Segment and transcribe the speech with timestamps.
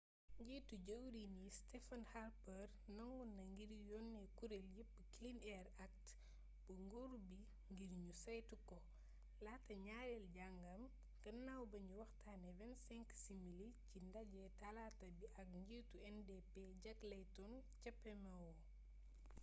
[0.43, 6.15] njiitu jëwriñ yi stephen harper nangu na ngir yonne kureel yëpp clean air act'
[6.63, 7.37] bu nguur bi
[7.73, 8.77] ngir ñu saytu ko
[9.45, 10.83] laata ñaarel jàngam
[11.23, 17.91] gannaaw bañu waxtaane 25 simili ci nadje talaata bi ak njiitu ndp jack layton ca
[18.01, 18.37] pmo